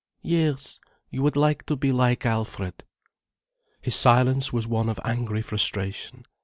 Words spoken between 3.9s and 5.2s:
silence was one of